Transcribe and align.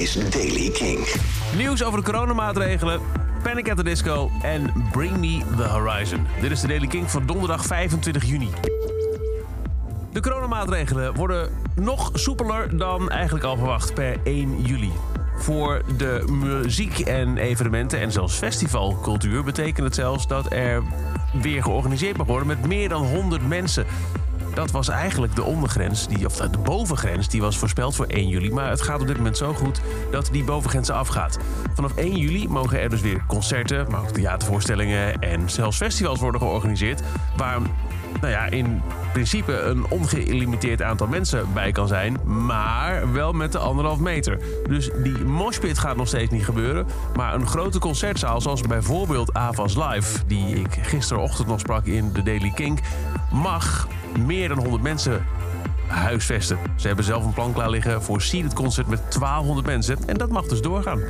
is 0.00 0.30
Daily 0.30 0.70
King. 0.70 1.06
Nieuws 1.56 1.84
over 1.84 1.98
de 1.98 2.04
coronamaatregelen, 2.04 3.00
Panic 3.42 3.70
at 3.70 3.76
the 3.76 3.84
Disco 3.84 4.30
en 4.42 4.72
Bring 4.92 5.16
Me 5.16 5.42
the 5.56 5.62
Horizon. 5.62 6.26
Dit 6.40 6.50
is 6.50 6.60
de 6.60 6.66
Daily 6.66 6.86
King 6.86 7.10
van 7.10 7.26
donderdag 7.26 7.64
25 7.64 8.24
juni. 8.24 8.50
De 10.12 10.20
coronamaatregelen 10.20 11.14
worden 11.14 11.50
nog 11.74 12.10
soepeler 12.14 12.78
dan 12.78 13.10
eigenlijk 13.10 13.44
al 13.44 13.56
verwacht 13.56 13.94
per 13.94 14.16
1 14.24 14.62
juli. 14.62 14.92
Voor 15.36 15.82
de 15.96 16.24
muziek 16.28 16.98
en 16.98 17.36
evenementen 17.36 18.00
en 18.00 18.12
zelfs 18.12 18.34
festivalcultuur 18.34 19.44
betekent 19.44 19.86
het 19.86 19.94
zelfs 19.94 20.26
dat 20.26 20.52
er 20.52 20.82
weer 21.32 21.62
georganiseerd 21.62 22.16
mag 22.16 22.26
worden 22.26 22.46
met 22.46 22.66
meer 22.66 22.88
dan 22.88 23.02
100 23.02 23.48
mensen. 23.48 23.86
Dat 24.60 24.70
was 24.70 24.88
eigenlijk 24.88 25.34
de 25.34 25.42
ondergrens, 25.42 26.08
die, 26.08 26.26
of 26.26 26.36
de 26.36 26.58
bovengrens, 26.58 27.28
die 27.28 27.40
was 27.40 27.58
voorspeld 27.58 27.96
voor 27.96 28.06
1 28.06 28.28
juli. 28.28 28.52
Maar 28.52 28.70
het 28.70 28.82
gaat 28.82 29.00
op 29.00 29.06
dit 29.06 29.16
moment 29.16 29.36
zo 29.36 29.52
goed 29.52 29.80
dat 30.10 30.28
die 30.32 30.44
bovengrens 30.44 30.90
afgaat. 30.90 31.38
Vanaf 31.74 31.94
1 31.94 32.16
juli 32.16 32.48
mogen 32.48 32.80
er 32.80 32.88
dus 32.88 33.00
weer 33.00 33.24
concerten, 33.26 33.86
maar 33.90 34.00
ook 34.00 34.10
theatervoorstellingen 34.10 35.20
en 35.20 35.50
zelfs 35.50 35.76
festivals 35.76 36.20
worden 36.20 36.40
georganiseerd. 36.40 37.02
Waar 37.36 37.60
nou 38.20 38.32
ja, 38.32 38.46
in 38.46 38.82
principe 39.12 39.60
een 39.60 39.90
ongelimiteerd 39.90 40.82
aantal 40.82 41.06
mensen 41.06 41.52
bij 41.52 41.72
kan 41.72 41.88
zijn, 41.88 42.16
maar 42.24 43.12
wel 43.12 43.32
met 43.32 43.52
de 43.52 43.58
anderhalf 43.58 43.98
meter. 43.98 44.38
Dus 44.68 44.90
die 45.02 45.18
moshpit 45.18 45.78
gaat 45.78 45.96
nog 45.96 46.06
steeds 46.06 46.30
niet 46.30 46.44
gebeuren, 46.44 46.86
maar 47.16 47.34
een 47.34 47.46
grote 47.46 47.78
concertzaal 47.78 48.40
zoals 48.40 48.60
bijvoorbeeld 48.60 49.34
Avas 49.34 49.74
Live, 49.74 50.26
die 50.26 50.56
ik 50.56 50.78
gisterochtend 50.82 51.48
nog 51.48 51.60
sprak 51.60 51.86
in 51.86 52.12
de 52.12 52.22
Daily 52.22 52.52
Kink, 52.54 52.78
mag 53.32 53.88
meer 54.26 54.48
dan 54.48 54.58
100 54.58 54.82
mensen 54.82 55.26
huisvesten. 55.86 56.58
Ze 56.76 56.86
hebben 56.86 57.04
zelf 57.04 57.24
een 57.24 57.32
plan 57.32 57.52
klaar 57.52 57.70
liggen 57.70 58.02
voor 58.02 58.22
Seated 58.22 58.52
Concert 58.52 58.86
met 58.86 59.00
1200 59.18 59.66
mensen 59.66 59.98
en 60.06 60.16
dat 60.16 60.30
mag 60.30 60.46
dus 60.46 60.60
doorgaan. 60.60 61.00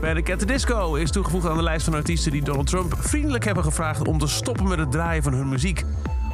Panic 0.00 0.30
at 0.30 0.38
the 0.38 0.46
Disco 0.46 0.94
is 0.94 1.10
toegevoegd 1.10 1.46
aan 1.46 1.56
de 1.56 1.62
lijst 1.62 1.84
van 1.84 1.94
artiesten 1.94 2.32
die 2.32 2.42
Donald 2.42 2.66
Trump 2.66 2.94
vriendelijk 2.98 3.44
hebben 3.44 3.64
gevraagd 3.64 4.08
om 4.08 4.18
te 4.18 4.26
stoppen 4.26 4.68
met 4.68 4.78
het 4.78 4.90
draaien 4.90 5.22
van 5.22 5.32
hun 5.32 5.48
muziek. 5.48 5.84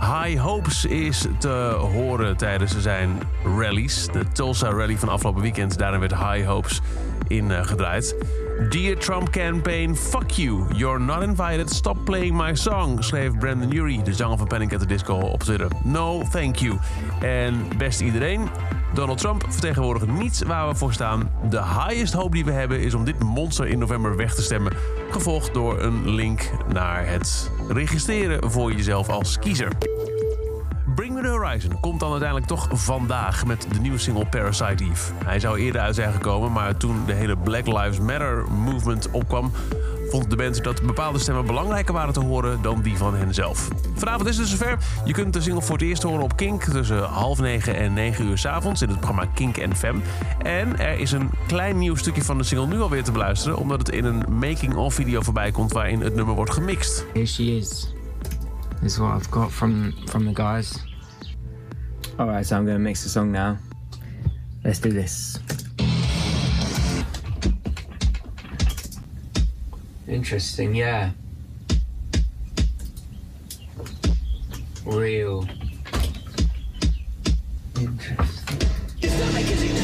High 0.00 0.40
Hopes 0.40 0.84
is 0.84 1.26
te 1.38 1.76
horen 1.92 2.36
tijdens 2.36 2.78
zijn 2.78 3.18
rallies. 3.58 4.06
De 4.06 4.28
Tulsa 4.32 4.70
Rally 4.70 4.98
van 4.98 5.08
afgelopen 5.08 5.42
weekend, 5.42 5.78
daarin 5.78 6.00
werd 6.00 6.14
High 6.14 6.46
Hopes 6.46 6.80
in 7.28 7.50
uh, 7.50 7.64
gedraaid. 7.64 8.14
Dear 8.56 8.96
Trump 8.96 9.32
campaign, 9.32 9.94
fuck 9.94 10.38
you. 10.38 10.66
You're 10.74 10.98
not 10.98 11.22
invited. 11.22 11.70
Stop 11.70 12.04
playing 12.04 12.36
my 12.36 12.54
song, 12.54 13.02
schreef 13.02 13.38
Brandon 13.38 13.72
Urie, 13.72 14.02
de 14.02 14.12
zanger 14.12 14.38
van 14.38 14.46
Panic 14.46 14.72
at 14.72 14.80
the 14.80 14.86
Disco, 14.86 15.14
op 15.14 15.42
Twitter. 15.42 15.68
No, 15.84 16.22
thank 16.30 16.56
you. 16.56 16.78
En 17.20 17.68
best 17.76 18.00
iedereen, 18.00 18.48
Donald 18.94 19.18
Trump 19.18 19.44
vertegenwoordigt 19.48 20.06
niets 20.06 20.42
waar 20.42 20.68
we 20.68 20.74
voor 20.74 20.92
staan. 20.92 21.30
De 21.50 21.62
highest 21.62 22.12
hoop 22.12 22.32
die 22.32 22.44
we 22.44 22.52
hebben 22.52 22.80
is 22.80 22.94
om 22.94 23.04
dit 23.04 23.18
monster 23.18 23.66
in 23.66 23.78
november 23.78 24.16
weg 24.16 24.34
te 24.34 24.42
stemmen. 24.42 24.72
Gevolgd 25.10 25.54
door 25.54 25.80
een 25.80 26.10
link 26.10 26.50
naar 26.72 27.08
het 27.08 27.50
registreren 27.68 28.50
voor 28.50 28.72
jezelf 28.72 29.08
als 29.08 29.38
kiezer. 29.38 29.68
Horizon 31.28 31.80
komt 31.80 32.00
dan 32.00 32.10
uiteindelijk 32.10 32.48
toch 32.48 32.68
vandaag 32.72 33.46
met 33.46 33.66
de 33.72 33.80
nieuwe 33.80 33.98
single 33.98 34.26
Parasite 34.26 34.84
Eve. 34.84 35.12
Hij 35.24 35.40
zou 35.40 35.58
eerder 35.58 35.80
uit 35.80 35.94
zijn 35.94 36.12
gekomen, 36.12 36.52
maar 36.52 36.76
toen 36.76 37.02
de 37.06 37.12
hele 37.12 37.36
Black 37.36 37.66
Lives 37.66 37.98
Matter 37.98 38.52
movement 38.52 39.10
opkwam... 39.10 39.52
vond 40.10 40.30
de 40.30 40.36
band 40.36 40.64
dat 40.64 40.82
bepaalde 40.82 41.18
stemmen 41.18 41.46
belangrijker 41.46 41.94
waren 41.94 42.12
te 42.12 42.20
horen 42.20 42.62
dan 42.62 42.82
die 42.82 42.96
van 42.96 43.14
henzelf. 43.14 43.68
Vanavond 43.94 44.28
is 44.28 44.38
het 44.38 44.48
zover. 44.48 44.78
Je 45.04 45.12
kunt 45.12 45.32
de 45.32 45.40
single 45.40 45.62
voor 45.62 45.76
het 45.76 45.84
eerst 45.84 46.02
horen 46.02 46.22
op 46.22 46.36
Kink 46.36 46.62
tussen 46.62 47.02
half 47.02 47.40
negen 47.40 47.76
en 47.76 47.92
negen 47.92 48.26
uur 48.26 48.38
s 48.38 48.46
avonds 48.46 48.82
in 48.82 48.88
het 48.88 49.00
programma 49.00 49.30
Kink 49.34 49.76
Fem. 49.76 50.02
En 50.42 50.78
er 50.78 50.98
is 50.98 51.12
een 51.12 51.30
klein 51.46 51.78
nieuw 51.78 51.96
stukje 51.96 52.22
van 52.22 52.38
de 52.38 52.44
single 52.44 52.66
nu 52.66 52.80
alweer 52.80 53.04
te 53.04 53.12
beluisteren, 53.12 53.58
omdat 53.58 53.78
het 53.78 53.88
in 53.88 54.04
een 54.04 54.24
making-of 54.38 54.94
video 54.94 55.20
voorbij 55.20 55.50
komt 55.50 55.72
waarin 55.72 56.00
het 56.00 56.14
nummer 56.14 56.34
wordt 56.34 56.52
gemixt. 56.52 57.06
Here 57.12 57.26
she 57.26 57.42
is. 57.42 57.94
This 58.80 58.92
is 58.92 58.96
what 58.96 59.20
I've 59.20 59.30
got 59.30 59.52
from 59.52 59.92
from 60.04 60.34
the 60.34 60.42
guys. 60.42 60.95
Alright, 62.18 62.46
so 62.46 62.56
I'm 62.56 62.64
gonna 62.64 62.78
mix 62.78 63.02
the 63.02 63.10
song 63.10 63.30
now. 63.30 63.58
Let's 64.64 64.78
do 64.78 64.90
this. 64.90 65.38
Interesting, 70.08 70.74
yeah. 70.74 71.10
Real. 74.86 75.46
Interesting. 77.78 79.75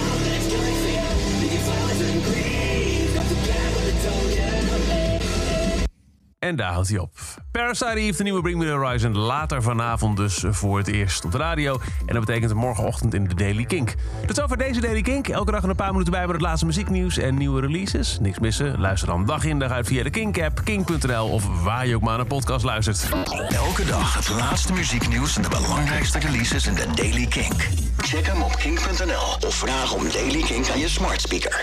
En 6.53 6.59
daar 6.59 6.73
houdt 6.73 6.89
hij 6.89 6.99
op. 6.99 7.13
Parasite 7.51 7.95
Eve, 7.95 8.17
de 8.17 8.23
nieuwe 8.23 8.41
Bring 8.41 8.59
Me 8.59 8.65
The 8.65 8.71
Horizon. 8.71 9.17
Later 9.17 9.63
vanavond 9.63 10.17
dus 10.17 10.45
voor 10.49 10.79
het 10.79 10.89
eerst 10.89 11.25
op 11.25 11.33
de 11.33 11.39
radio. 11.39 11.81
En 12.07 12.15
dat 12.15 12.25
betekent 12.25 12.55
morgenochtend 12.55 13.15
in 13.15 13.29
de 13.29 13.35
Daily 13.35 13.65
Kink. 13.65 13.95
Tot 14.27 14.37
zover 14.37 14.57
deze 14.57 14.81
Daily 14.81 15.03
Kink. 15.03 15.29
Elke 15.29 15.51
dag 15.51 15.63
een 15.63 15.77
paar 15.77 15.93
minuten 15.93 16.13
bij 16.13 16.27
met 16.27 16.33
het 16.33 16.41
laatste 16.41 16.67
muzieknieuws 16.67 17.19
en 17.19 17.35
nieuwe 17.35 17.61
releases. 17.61 18.19
Niks 18.21 18.39
missen? 18.39 18.81
Luister 18.81 19.09
dan 19.09 19.27
dag 19.27 19.45
in 19.45 19.59
dag 19.59 19.71
uit 19.71 19.87
via 19.87 20.03
de 20.03 20.11
Kink-app, 20.11 20.61
kink.nl... 20.65 21.29
of 21.29 21.63
waar 21.63 21.87
je 21.87 21.95
ook 21.95 22.03
maar 22.03 22.21
een 22.21 22.27
podcast 22.27 22.65
luistert. 22.65 23.09
Elke 23.49 23.85
dag 23.85 24.15
het 24.15 24.29
laatste 24.29 24.73
muzieknieuws 24.73 25.37
en 25.37 25.43
de 25.43 25.49
belangrijkste 25.49 26.19
releases 26.19 26.67
in 26.67 26.75
de 26.75 26.87
Daily 26.95 27.27
Kink. 27.27 27.69
Check 27.97 28.27
hem 28.27 28.43
op 28.43 28.57
kink.nl 28.57 29.47
of 29.47 29.55
vraag 29.55 29.93
om 29.93 30.11
Daily 30.13 30.43
Kink 30.43 30.69
aan 30.71 30.79
je 30.79 30.89
smart 30.89 31.21
speaker. 31.21 31.61